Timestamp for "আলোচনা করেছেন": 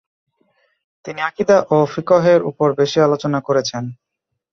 3.01-3.83